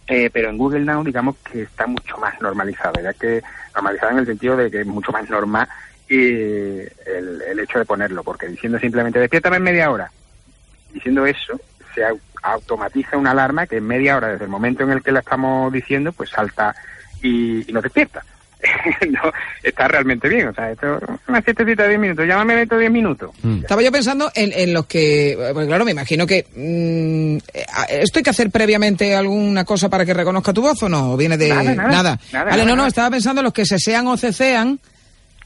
Eh, 0.07 0.29
pero 0.31 0.49
en 0.49 0.57
Google 0.57 0.81
Now 0.81 1.03
digamos 1.03 1.37
que 1.37 1.63
está 1.63 1.87
mucho 1.87 2.17
más 2.17 2.39
normalizado, 2.41 3.01
ya 3.01 3.13
que 3.13 3.41
normalizado 3.73 4.11
en 4.11 4.19
el 4.19 4.25
sentido 4.25 4.57
de 4.57 4.69
que 4.69 4.81
es 4.81 4.87
mucho 4.87 5.11
más 5.11 5.27
normal 5.29 5.67
eh, 6.09 6.91
el, 7.05 7.41
el 7.41 7.59
hecho 7.59 7.79
de 7.79 7.85
ponerlo, 7.85 8.23
porque 8.23 8.47
diciendo 8.47 8.79
simplemente 8.79 9.19
despiértame 9.19 9.57
en 9.57 9.63
media 9.63 9.89
hora, 9.91 10.11
diciendo 10.93 11.25
eso, 11.25 11.59
se 11.95 12.01
au- 12.05 12.19
automatiza 12.43 13.17
una 13.17 13.31
alarma 13.31 13.65
que 13.67 13.77
en 13.77 13.85
media 13.87 14.17
hora, 14.17 14.29
desde 14.29 14.45
el 14.45 14.49
momento 14.51 14.83
en 14.83 14.91
el 14.91 15.01
que 15.03 15.11
la 15.11 15.19
estamos 15.19 15.71
diciendo, 15.71 16.11
pues 16.11 16.29
salta 16.29 16.75
y, 17.21 17.69
y 17.69 17.73
nos 17.73 17.83
despierta. 17.83 18.23
no, 19.11 19.19
está 19.61 19.89
realmente 19.89 20.29
bien, 20.29 20.47
o 20.47 20.53
sea, 20.53 20.71
esto 20.71 20.97
una 21.27 21.41
siestecita 21.41 21.83
de 21.83 21.89
10 21.89 21.99
minutos, 21.99 22.25
llámame 22.25 22.55
dentro 22.55 22.77
de 22.77 22.83
10 22.83 22.93
minutos. 22.93 23.31
Mm. 23.43 23.57
Estaba 23.57 23.81
yo 23.81 23.91
pensando 23.91 24.31
en, 24.35 24.53
en 24.53 24.73
los 24.73 24.85
que, 24.85 25.37
pues 25.53 25.67
claro, 25.67 25.83
me 25.83 25.91
imagino 25.91 26.25
que 26.25 26.45
mm, 26.55 27.37
eh, 27.53 27.65
esto 27.89 28.19
hay 28.19 28.23
que 28.23 28.29
hacer 28.29 28.49
previamente 28.51 29.15
alguna 29.17 29.65
cosa 29.65 29.89
para 29.89 30.05
que 30.05 30.13
reconozca 30.13 30.53
tu 30.53 30.61
voz 30.61 30.81
o 30.81 30.87
no, 30.87 31.11
o 31.11 31.17
viene 31.17 31.37
de 31.37 31.49
Nada, 31.49 31.63
nada, 31.75 31.87
nada, 31.91 32.19
vale, 32.31 32.63
nada, 32.63 32.65
no, 32.65 32.75
no, 32.77 32.85
estaba 32.85 33.09
pensando 33.09 33.41
en 33.41 33.45
los 33.45 33.53
que 33.53 33.65
se 33.65 33.77
sean 33.79 34.07
o 34.07 34.15
cecean. 34.15 34.79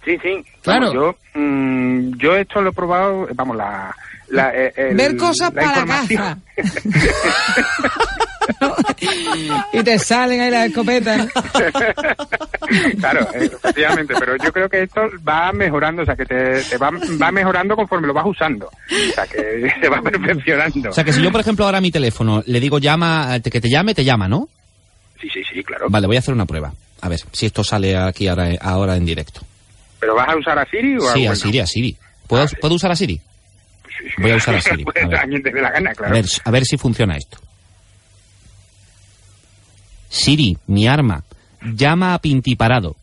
Sí, 0.08 0.18
sí. 0.24 0.42
Claro. 0.62 0.88
Vamos, 0.88 0.94
yo, 0.94 1.16
mm, 1.42 2.18
yo 2.18 2.38
esto 2.38 2.62
lo 2.62 2.70
he 2.70 2.74
probado, 2.74 3.28
vamos, 3.36 3.58
la... 3.58 3.94
la 4.30 4.56
eh, 4.56 4.72
el- 4.78 4.96
Ver 4.96 5.18
cosas 5.18 5.54
la 5.54 5.62
para 5.62 5.80
información. 5.80 6.42
y 9.74 9.84
te 9.84 10.00
salen 10.00 10.40
ahí 10.40 10.50
las 10.52 10.68
escopetas. 10.70 11.28
claro, 13.02 13.28
eh, 13.34 13.52
efectivamente, 13.54 14.14
pero 14.18 14.38
yo 14.38 14.54
creo 14.54 14.70
que 14.70 14.84
esto 14.84 15.02
va 15.28 15.52
mejorando, 15.52 16.04
o 16.04 16.06
sea, 16.06 16.16
que 16.16 16.26
te, 16.26 16.62
te 16.64 16.78
va, 16.78 16.90
va 17.22 17.32
mejorando 17.34 17.76
conforme 17.76 18.08
lo 18.08 18.14
vas 18.14 18.26
usando. 18.26 18.68
O 18.68 19.14
sea, 19.14 19.28
que 19.28 19.70
se 19.82 19.90
va 19.90 20.02
perfeccionando. 20.02 20.90
O 20.90 20.94
sea 20.94 21.04
que 21.04 21.12
si 21.12 21.22
yo, 21.22 21.34
por 21.34 21.42
ejemplo, 21.42 21.66
ahora 21.66 21.80
a 21.80 21.82
mi 21.82 21.92
teléfono 21.92 22.42
le 22.46 22.62
digo 22.62 22.80
llama, 22.80 23.38
que 23.42 23.60
te 23.60 23.70
llame, 23.70 23.94
te 23.94 24.06
llama, 24.06 24.30
¿no? 24.30 24.48
Sí, 25.20 25.28
sí, 25.30 25.42
sí, 25.52 25.62
claro. 25.66 25.88
Vale, 25.90 26.08
voy 26.08 26.16
a 26.16 26.20
hacer 26.20 26.34
una 26.34 26.46
prueba. 26.46 26.72
A 27.02 27.10
ver 27.10 27.20
si 27.34 27.48
esto 27.48 27.62
sale 27.64 27.98
aquí 27.98 28.30
ahora, 28.30 28.52
ahora 28.62 28.96
en 28.96 29.06
directo. 29.06 29.42
¿Pero 30.00 30.16
vas 30.16 30.30
a 30.30 30.38
usar 30.38 30.60
a 30.60 30.66
Siri 30.70 30.98
o 30.98 31.08
a 31.10 31.14
Sí, 31.14 31.20
Google? 31.20 31.30
a 31.30 31.36
Siri, 31.36 31.60
a 31.60 31.68
Siri. 31.68 31.98
¿Puedo, 32.28 32.44
Ah. 32.44 32.48
¿puedo 32.62 32.76
usar 32.76 32.92
a 32.92 32.96
Siri? 32.96 33.20
Voy 34.20 34.32
a 34.32 34.36
usar 34.36 34.56
a 34.56 34.62
Siri, 34.62 34.84
a 35.04 35.08
ver. 35.08 35.16
a 35.16 35.26
la 35.26 35.72
gana, 35.72 35.92
A 36.06 36.10
ver, 36.12 36.26
a 36.44 36.52
ver 36.52 36.66
si 36.66 36.78
funciona 36.78 37.16
esto. 37.18 37.38
Siri, 40.10 40.58
mi 40.68 40.88
arma, 40.88 41.24
llama 41.62 42.14
a 42.14 42.20
Pintiparado. 42.20 42.96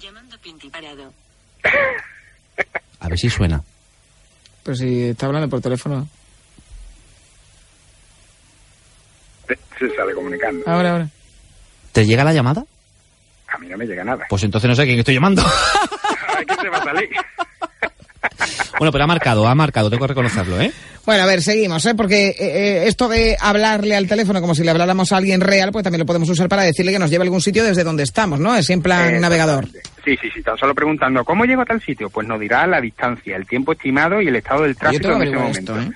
Llamando 0.00 0.38
Pintiparado. 0.38 1.12
A 3.00 3.08
ver 3.08 3.18
si 3.18 3.28
suena. 3.30 3.62
Pues 4.62 4.78
si 4.78 5.04
está 5.04 5.26
hablando 5.26 5.48
por 5.48 5.60
teléfono. 5.60 6.08
Se 9.78 9.96
sale 9.96 10.14
comunicando. 10.14 10.68
Ahora, 10.68 10.92
ahora. 10.92 11.08
¿Te 11.92 12.04
llega 12.04 12.24
la 12.24 12.32
llamada? 12.32 12.64
A 13.60 13.62
mí 13.62 13.68
no 13.68 13.76
me 13.76 13.84
llega 13.84 14.02
nada. 14.02 14.24
Pues 14.30 14.42
entonces 14.42 14.68
no 14.68 14.74
sé 14.74 14.82
a 14.82 14.84
quién 14.86 14.98
estoy 14.98 15.14
llamando. 15.14 15.42
¿Qué 16.48 16.54
se 16.62 16.68
va 16.70 16.78
a 16.78 16.84
salir? 16.84 17.10
bueno, 18.78 18.90
pero 18.90 19.04
ha 19.04 19.06
marcado, 19.06 19.46
ha 19.46 19.54
marcado, 19.54 19.90
tengo 19.90 20.04
que 20.04 20.08
reconocerlo, 20.08 20.58
¿eh? 20.60 20.72
Bueno, 21.04 21.24
a 21.24 21.26
ver, 21.26 21.42
seguimos, 21.42 21.84
¿eh? 21.86 21.94
Porque 21.94 22.28
eh, 22.28 22.34
eh, 22.38 22.84
esto 22.86 23.06
de 23.08 23.36
hablarle 23.38 23.96
al 23.96 24.06
teléfono 24.06 24.40
como 24.40 24.54
si 24.54 24.62
le 24.64 24.70
habláramos 24.70 25.12
a 25.12 25.18
alguien 25.18 25.40
real, 25.42 25.72
pues 25.72 25.82
también 25.82 26.00
lo 26.00 26.06
podemos 26.06 26.28
usar 26.30 26.48
para 26.48 26.62
decirle 26.62 26.92
que 26.92 26.98
nos 26.98 27.10
lleve 27.10 27.22
a 27.22 27.26
algún 27.26 27.40
sitio 27.42 27.64
desde 27.64 27.84
donde 27.84 28.02
estamos, 28.04 28.40
¿no? 28.40 28.54
Es 28.56 28.70
en 28.70 28.80
plan 28.80 29.14
Eh, 29.16 29.20
navegador. 29.20 29.66
Sí, 30.04 30.16
sí, 30.20 30.30
sí. 30.34 30.42
Tan 30.42 30.56
solo 30.56 30.74
preguntando, 30.74 31.22
¿cómo 31.24 31.44
llego 31.44 31.62
a 31.62 31.66
tal 31.66 31.82
sitio? 31.82 32.08
Pues 32.08 32.26
nos 32.26 32.40
dirá 32.40 32.66
la 32.66 32.80
distancia, 32.80 33.36
el 33.36 33.46
tiempo 33.46 33.72
estimado 33.72 34.22
y 34.22 34.28
el 34.28 34.36
estado 34.36 34.62
del 34.62 34.76
tráfico 34.76 35.12
en 35.12 35.22
ese 35.22 35.36
momento. 35.36 35.78
esto, 35.78 35.80
¿eh? 35.80 35.94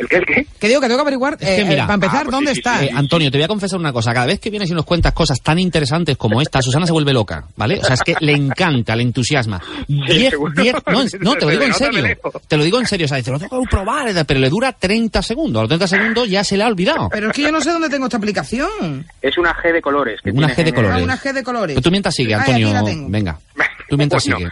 ¿El 0.00 0.08
qué? 0.08 0.16
¿El 0.16 0.24
qué? 0.24 0.46
Que 0.58 0.68
digo 0.68 0.80
que 0.80 0.86
tengo 0.86 0.96
que 0.96 1.02
averiguar, 1.02 1.34
Es 1.34 1.46
que 1.46 1.60
eh, 1.60 1.64
mira, 1.66 1.82
para 1.82 1.94
empezar, 1.94 2.20
ah, 2.20 2.24
pues 2.24 2.32
dónde 2.32 2.52
sí, 2.54 2.60
está. 2.60 2.78
sí. 2.78 2.86
Eh, 2.86 2.90
Antonio, 2.94 3.30
te 3.30 3.36
voy 3.36 3.44
a 3.44 3.48
confesar 3.48 3.78
una 3.78 3.92
cosa. 3.92 4.14
Cada 4.14 4.24
vez 4.24 4.40
que 4.40 4.48
vienes 4.48 4.70
y 4.70 4.72
nos 4.72 4.86
cuentas 4.86 5.12
cosas 5.12 5.40
tan 5.42 5.58
interesantes 5.58 6.16
como 6.16 6.40
esta, 6.40 6.62
Susana 6.62 6.86
se 6.86 6.92
vuelve 6.92 7.12
loca, 7.12 7.44
¿vale? 7.56 7.78
O 7.78 7.84
sea, 7.84 7.94
es 7.94 8.00
que 8.02 8.16
le 8.20 8.32
encanta, 8.32 8.96
le 8.96 9.02
entusiasma. 9.02 9.60
Diez, 9.86 10.32
diez, 10.56 10.74
no, 11.20 11.34
te 11.34 11.44
lo 11.44 11.50
digo 11.50 11.64
en 11.64 11.74
serio. 11.74 12.02
Te 12.48 12.56
lo 12.56 12.64
digo 12.64 12.80
en 12.80 12.86
serio. 12.86 13.04
O 13.04 13.08
sea, 13.08 13.18
dice, 13.18 13.30
lo 13.30 13.38
tengo 13.38 13.60
que 13.60 13.68
probar, 13.68 14.24
pero 14.26 14.40
le 14.40 14.48
dura 14.48 14.72
30 14.72 15.22
segundos. 15.22 15.60
A 15.60 15.62
los 15.64 15.68
30 15.68 15.86
segundos 15.86 16.28
ya 16.30 16.44
se 16.44 16.56
le 16.56 16.64
ha 16.64 16.68
olvidado. 16.68 17.10
Pero 17.10 17.28
es 17.30 17.36
que 17.36 17.42
yo 17.42 17.52
no 17.52 17.60
sé 17.60 17.70
dónde 17.70 17.90
tengo 17.90 18.06
esta 18.06 18.16
aplicación. 18.16 19.06
Es 19.20 19.36
una 19.36 19.54
G 19.54 19.70
de 19.72 19.82
colores. 19.82 20.18
Que 20.22 20.30
Una 20.30 20.48
G 20.48 20.64
de 20.64 20.72
colores. 20.72 20.96
Ah, 20.98 21.04
una 21.04 21.18
G 21.18 21.32
de 21.32 21.42
colores. 21.42 21.74
Pero 21.74 21.82
tú 21.82 21.90
mientras 21.90 22.14
sigue, 22.14 22.34
Antonio. 22.34 22.72
Venga. 23.08 23.38
Tú 23.90 23.96
mientras 23.98 24.24
Bueno, 24.24 24.38
sigue. 24.38 24.50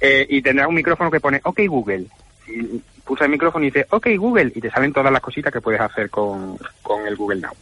eh, 0.00 0.26
y 0.28 0.42
tendrá 0.42 0.68
un 0.68 0.74
micrófono 0.74 1.10
que 1.10 1.18
pone 1.18 1.40
OK 1.42 1.60
Google. 1.66 2.04
Y 2.46 2.80
pulsa 3.04 3.24
el 3.26 3.30
micrófono 3.30 3.64
y 3.64 3.68
dice 3.70 3.86
OK 3.90 4.08
Google 4.16 4.50
y 4.54 4.60
te 4.60 4.70
salen 4.70 4.92
todas 4.92 5.12
las 5.12 5.20
cositas 5.20 5.52
que 5.52 5.60
puedes 5.60 5.80
hacer 5.80 6.08
con, 6.10 6.56
con 6.82 7.06
el 7.06 7.16
Google 7.16 7.40
Now. 7.40 7.52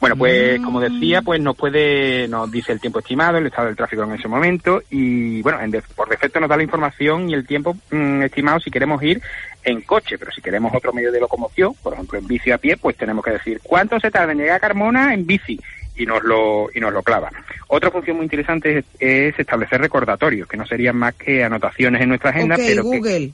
Bueno, 0.00 0.16
pues 0.16 0.60
Mm. 0.60 0.64
como 0.64 0.80
decía, 0.80 1.22
pues 1.22 1.40
nos 1.40 1.56
puede, 1.56 2.28
nos 2.28 2.50
dice 2.50 2.72
el 2.72 2.80
tiempo 2.80 2.98
estimado, 3.00 3.38
el 3.38 3.46
estado 3.46 3.66
del 3.68 3.76
tráfico 3.76 4.02
en 4.04 4.12
ese 4.12 4.28
momento 4.28 4.82
y 4.90 5.42
bueno, 5.42 5.60
en 5.60 5.70
de- 5.70 5.82
por 5.96 6.08
defecto 6.08 6.38
nos 6.40 6.48
da 6.48 6.56
la 6.56 6.62
información 6.62 7.28
y 7.30 7.34
el 7.34 7.46
tiempo 7.46 7.76
mm, 7.90 8.22
estimado 8.22 8.60
si 8.60 8.70
queremos 8.70 9.02
ir 9.02 9.20
en 9.64 9.80
coche, 9.82 10.18
pero 10.18 10.30
si 10.32 10.40
queremos 10.40 10.72
otro 10.74 10.92
medio 10.92 11.10
de 11.12 11.20
locomoción, 11.20 11.74
por 11.82 11.94
ejemplo 11.94 12.18
en 12.18 12.26
bici 12.26 12.50
a 12.50 12.58
pie, 12.58 12.76
pues 12.76 12.96
tenemos 12.96 13.24
que 13.24 13.32
decir 13.32 13.60
cuánto 13.62 13.98
se 14.00 14.10
tarda 14.10 14.32
en 14.32 14.38
llegar 14.38 14.56
a 14.56 14.60
Carmona 14.60 15.14
en 15.14 15.26
bici 15.26 15.58
y 15.96 16.06
nos 16.06 16.22
lo 16.24 16.68
y 16.74 16.80
nos 16.80 16.92
lo 16.92 17.02
clava. 17.02 17.30
Otra 17.68 17.90
función 17.90 18.16
muy 18.16 18.24
interesante 18.24 18.78
es, 18.78 18.84
es 18.98 19.38
establecer 19.38 19.80
recordatorios, 19.80 20.48
que 20.48 20.56
no 20.56 20.66
serían 20.66 20.96
más 20.96 21.14
que 21.14 21.44
anotaciones 21.44 22.00
en 22.02 22.08
nuestra 22.08 22.30
agenda, 22.30 22.54
ok, 22.56 22.62
pero 22.66 22.82
que 22.90 22.98
Google. 22.98 23.30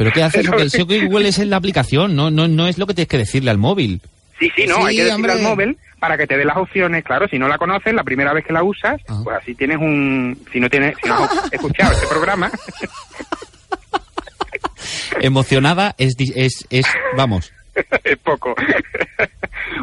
¿Pero 0.00 0.12
qué 0.12 0.22
haces? 0.22 0.46
Porque 0.48 0.62
el 0.62 0.70
SEO 0.70 0.86
que 0.86 1.04
Google 1.04 1.28
es 1.28 1.38
en 1.38 1.50
la 1.50 1.56
aplicación, 1.56 2.16
no, 2.16 2.30
no, 2.30 2.48
no 2.48 2.68
es 2.68 2.78
lo 2.78 2.86
que 2.86 2.94
tienes 2.94 3.08
que 3.10 3.18
decirle 3.18 3.50
al 3.50 3.58
móvil. 3.58 4.00
sí, 4.38 4.50
sí, 4.56 4.64
no, 4.66 4.76
Sí, 4.76 4.82
hay 4.86 4.96
que 4.96 5.04
decirle 5.04 5.32
al 5.32 5.42
móvil 5.42 5.76
para 5.98 6.16
que 6.16 6.26
te 6.26 6.38
dé 6.38 6.46
las 6.46 6.56
opciones, 6.56 7.04
claro, 7.04 7.28
si 7.28 7.38
no 7.38 7.46
la 7.48 7.58
conoces 7.58 7.92
la 7.92 8.02
primera 8.02 8.32
vez 8.32 8.46
que 8.46 8.54
la 8.54 8.62
usas, 8.62 8.98
Ah. 9.08 9.20
pues 9.22 9.36
así 9.36 9.54
tienes 9.54 9.76
un 9.76 10.38
si 10.50 10.58
no 10.58 10.70
tienes 10.70 10.96
si 11.02 11.06
no 11.06 11.16
has 11.22 11.30
escuchado 11.52 11.92
este 11.92 12.06
programa, 12.06 12.50
Emocionada 15.20 15.94
es, 15.98 16.16
di- 16.16 16.32
es, 16.34 16.66
es 16.70 16.86
vamos. 17.16 17.52
es 18.04 18.16
poco. 18.18 18.54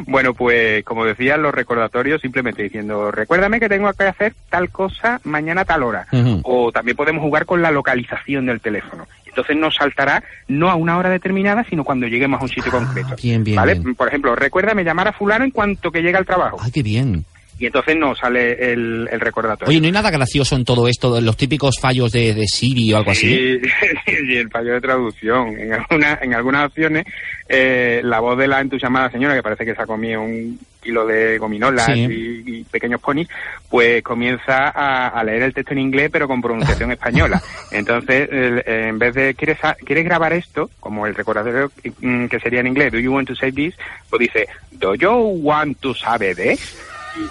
bueno, 0.08 0.34
pues 0.34 0.84
como 0.84 1.06
decía, 1.06 1.38
los 1.38 1.54
recordatorios 1.54 2.22
simplemente 2.22 2.64
diciendo, 2.64 3.12
recuérdame 3.12 3.60
que 3.60 3.70
tengo 3.70 3.92
que 3.94 4.04
hacer 4.06 4.34
tal 4.50 4.70
cosa 4.72 5.22
mañana 5.24 5.62
a 5.62 5.66
tal 5.66 5.84
hora. 5.84 6.08
O 6.44 6.72
también 6.72 6.98
podemos 6.98 7.22
jugar 7.22 7.46
con 7.46 7.62
la 7.62 7.70
localización 7.72 8.48
del 8.48 8.60
teléfono. 8.62 9.08
Entonces 9.38 9.56
nos 9.56 9.76
saltará 9.76 10.24
no 10.48 10.68
a 10.68 10.76
una 10.76 10.98
hora 10.98 11.10
determinada, 11.10 11.64
sino 11.70 11.84
cuando 11.84 12.08
lleguemos 12.08 12.42
a 12.42 12.44
un 12.44 12.50
sitio 12.50 12.72
concreto. 12.72 13.10
Ah, 13.12 13.16
bien, 13.22 13.44
bien, 13.44 13.56
¿Vale? 13.56 13.76
bien. 13.76 13.94
Por 13.94 14.08
ejemplo, 14.08 14.36
recuérdame 14.36 14.84
llamar 14.84 15.10
a 15.10 15.14
fulano 15.14 15.46
en 15.46 15.52
cuanto 15.52 15.92
que 15.92 16.02
llegue 16.02 16.18
al 16.18 16.26
trabajo. 16.26 16.58
Ay, 16.60 16.72
qué 16.72 16.82
bien. 16.82 17.24
Y 17.60 17.66
entonces 17.66 17.96
nos 17.98 18.20
sale 18.20 18.72
el, 18.72 19.10
el 19.12 19.20
recordatorio. 19.20 19.70
Oye, 19.70 19.80
¿no 19.80 19.88
hay 19.88 19.92
nada 19.92 20.12
gracioso 20.12 20.56
en 20.56 20.64
todo 20.66 20.88
esto, 20.88 21.20
los 21.22 21.36
típicos 21.38 21.80
fallos 21.80 22.12
de, 22.12 22.34
de 22.34 22.46
Siri 22.48 22.94
o 22.94 22.98
algo 22.98 23.12
así? 23.12 23.36
Sí, 23.36 23.62
y 24.28 24.36
el 24.38 24.50
fallo 24.50 24.74
de 24.74 24.82
traducción. 24.82 25.58
En, 25.60 25.74
alguna- 25.74 26.20
en 26.22 26.34
algunas 26.36 26.68
opciones, 26.68 27.06
eh, 27.50 28.02
la 28.04 28.20
voz 28.20 28.38
de 28.38 28.48
la 28.48 28.62
entusiasmada 28.62 29.10
señora, 29.10 29.34
que 29.36 29.42
parece 29.44 29.66
que 29.66 29.74
se 29.74 29.82
ha 29.82 29.86
comido 29.88 30.22
un 30.22 30.60
kilo 30.82 31.06
de 31.06 31.38
gominolas 31.38 31.86
Sí. 31.88 32.44
y, 32.46 32.60
y 32.60 32.64
pequeños 32.64 33.02
ponis, 33.02 33.28
pues 33.70 34.02
comienza 34.04 34.70
a, 34.70 35.08
a 35.10 35.24
leer 35.24 35.42
el 35.42 35.54
texto 35.54 35.74
en 35.74 35.80
inglés, 35.80 36.10
pero 36.14 36.28
con 36.28 36.42
pronunciación 36.42 36.92
española. 36.94 37.42
Entonces, 37.72 38.30
el- 38.32 38.64
en 38.68 39.00
vez 39.00 39.16
de, 39.16 39.34
¿quieres, 39.34 39.58
¿quieres 39.84 40.06
grabar 40.06 40.32
esto? 40.34 40.70
Como 40.80 41.08
el 41.08 41.16
recordatorio 41.16 41.72
mm, 42.02 42.28
que 42.28 42.40
sería 42.40 42.60
en 42.60 42.68
inglés, 42.68 42.92
¿do 42.92 43.00
you 43.00 43.12
want 43.14 43.28
to 43.28 43.36
say 43.36 43.52
this? 43.52 43.74
Pues 44.10 44.20
dice, 44.20 44.48
¿do 44.74 44.94
you 44.96 45.10
want 45.42 45.80
to 45.82 45.94
sabe 45.96 46.36
this? 46.36 46.78
Y 47.18 47.22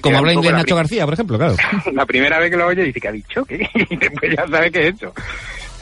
Como 0.00 0.18
habla 0.18 0.32
inglés 0.32 0.52
Nacho 0.52 0.76
García, 0.76 1.04
por 1.04 1.14
ejemplo, 1.14 1.38
claro. 1.38 1.56
la 1.92 2.06
primera 2.06 2.38
vez 2.38 2.50
que 2.50 2.56
lo 2.56 2.66
oye 2.66 2.82
dice 2.84 3.00
que 3.00 3.08
ha 3.08 3.12
dicho 3.12 3.44
que 3.44 3.56
y 3.90 3.96
después 3.96 4.34
ya 4.36 4.46
sabe 4.48 4.70
qué 4.70 4.88
es 4.88 4.94
eso. 4.96 5.12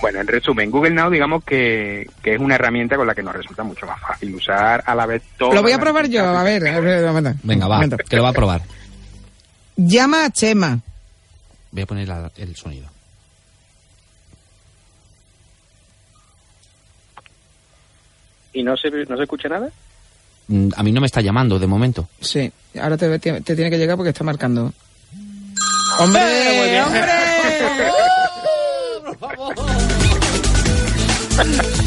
Bueno, 0.00 0.20
en 0.20 0.26
resumen, 0.26 0.70
Google 0.70 0.92
Now 0.92 1.10
digamos 1.10 1.44
que, 1.44 2.08
que 2.22 2.34
es 2.34 2.40
una 2.40 2.54
herramienta 2.54 2.96
con 2.96 3.06
la 3.06 3.14
que 3.14 3.22
nos 3.22 3.34
resulta 3.34 3.62
mucho 3.62 3.84
más 3.86 4.00
fácil 4.00 4.34
usar 4.34 4.82
a 4.86 4.94
la 4.94 5.04
vez 5.04 5.22
todo. 5.36 5.52
Lo 5.52 5.60
voy 5.62 5.72
a 5.72 5.78
probar 5.78 6.08
yo, 6.08 6.24
a 6.24 6.42
ver. 6.42 6.66
a. 6.66 7.34
Venga, 7.42 7.68
va, 7.68 7.80
que 8.08 8.16
lo 8.16 8.22
va 8.22 8.30
a 8.30 8.32
probar. 8.32 8.62
Llama 9.76 10.24
a 10.24 10.30
Chema. 10.30 10.78
Voy 11.72 11.82
a 11.82 11.86
poner 11.86 12.08
la- 12.08 12.32
el 12.36 12.56
sonido. 12.56 12.88
¿Y 18.52 18.62
no 18.62 18.76
se, 18.76 18.90
no 18.90 19.16
se 19.16 19.22
escucha 19.22 19.48
nada? 19.48 19.70
Mm, 20.50 20.68
A 20.76 20.82
mí 20.82 20.90
no 20.92 21.00
me 21.00 21.06
está 21.06 21.20
llamando 21.20 21.58
de 21.60 21.66
momento. 21.68 22.08
Sí, 22.20 22.50
ahora 22.80 22.96
te, 22.96 23.18
te- 23.20 23.40
te 23.40 23.54
tiene 23.54 23.70
que 23.70 23.78
llegar 23.78 23.96
porque 23.96 24.10
está 24.10 24.24
marcando. 24.24 24.72
¡Hombre! 25.98 26.82
¡Hombre! 26.82 27.04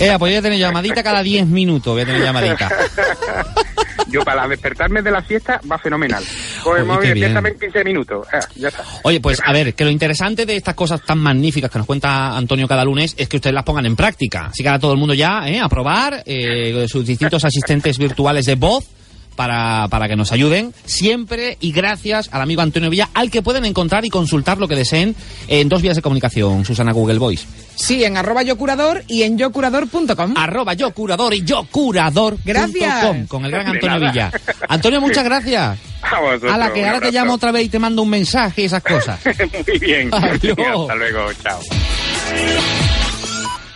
Eh, 0.00 0.06
pues 0.10 0.18
voy 0.20 0.34
a 0.36 0.42
tener 0.42 0.58
llamadita 0.60 1.02
cada 1.02 1.24
10 1.24 1.46
minutos, 1.48 1.92
voy 1.92 2.02
a 2.02 2.06
tener 2.06 2.22
llamadita. 2.22 2.68
Yo 4.08 4.22
para 4.22 4.46
despertarme 4.46 5.02
de 5.02 5.10
la 5.10 5.22
siesta 5.22 5.60
va 5.70 5.78
fenomenal. 5.78 6.22
Oye, 6.64 6.84
móvil 6.84 7.08
despiértame 7.10 7.50
en 7.50 7.58
15 7.58 7.84
minutos. 7.84 8.26
Ah, 8.32 8.40
ya 8.54 8.68
está. 8.68 8.84
Oye, 9.02 9.20
pues 9.20 9.40
a 9.44 9.52
ver, 9.52 9.74
que 9.74 9.84
lo 9.84 9.90
interesante 9.90 10.46
de 10.46 10.56
estas 10.56 10.74
cosas 10.74 11.02
tan 11.02 11.18
magníficas 11.18 11.70
que 11.70 11.78
nos 11.78 11.86
cuenta 11.86 12.36
Antonio 12.36 12.66
cada 12.68 12.84
lunes 12.84 13.14
es 13.18 13.28
que 13.28 13.36
ustedes 13.36 13.54
las 13.54 13.64
pongan 13.64 13.86
en 13.86 13.96
práctica. 13.96 14.46
Así 14.46 14.62
que 14.62 14.68
ahora 14.68 14.78
todo 14.78 14.92
el 14.92 14.98
mundo 14.98 15.14
ya, 15.14 15.48
¿eh? 15.48 15.60
A 15.60 15.68
probar 15.68 16.22
eh, 16.24 16.86
sus 16.88 17.06
distintos 17.06 17.44
asistentes 17.44 17.98
virtuales 17.98 18.46
de 18.46 18.54
voz 18.54 18.97
para, 19.38 19.86
para 19.86 20.08
que 20.08 20.16
nos 20.16 20.32
ayuden. 20.32 20.74
Siempre 20.84 21.58
y 21.60 21.70
gracias 21.70 22.28
al 22.32 22.42
amigo 22.42 22.60
Antonio 22.60 22.90
Villa, 22.90 23.08
al 23.14 23.30
que 23.30 23.40
pueden 23.40 23.64
encontrar 23.64 24.04
y 24.04 24.10
consultar 24.10 24.58
lo 24.58 24.66
que 24.66 24.74
deseen 24.74 25.14
en 25.46 25.68
dos 25.68 25.80
vías 25.80 25.94
de 25.94 26.02
comunicación, 26.02 26.64
Susana 26.64 26.90
Google 26.90 27.20
Voice. 27.20 27.46
Sí, 27.76 28.02
en 28.02 28.16
arroba 28.16 28.42
yo 28.42 28.58
curador 28.58 29.04
y 29.06 29.22
en 29.22 29.38
yocurador.com. 29.38 30.34
Arroba 30.36 30.74
yo 30.74 30.92
curador 30.92 31.34
y 31.34 31.44
yo 31.44 31.64
curador. 31.70 32.36
Gracias. 32.44 33.28
Con 33.28 33.44
el 33.44 33.52
gran 33.52 33.68
Antonio. 33.68 34.00
Villa. 34.00 34.32
Antonio, 34.68 35.00
muchas 35.00 35.22
gracias. 35.22 35.78
A 36.02 36.20
vosotros, 36.20 36.52
A 36.52 36.58
la 36.58 36.72
que 36.72 36.84
ahora 36.84 37.00
te 37.00 37.12
llamo 37.12 37.34
otra 37.34 37.52
vez 37.52 37.66
y 37.66 37.68
te 37.68 37.78
mando 37.78 38.02
un 38.02 38.10
mensaje 38.10 38.62
y 38.62 38.64
esas 38.64 38.82
cosas. 38.82 39.20
Muy 39.68 39.78
bien. 39.78 40.10
Adiós. 40.12 40.58
Hasta 40.58 40.94
luego. 40.96 41.32
Chao. 41.44 41.60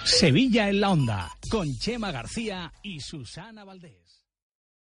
Sevilla 0.03 0.69
en 0.69 0.81
la 0.81 0.91
onda, 0.91 1.31
con 1.49 1.79
Chema 1.79 2.11
García 2.11 2.73
y 2.83 2.99
Susana 2.99 3.63
Valdés. 3.63 4.02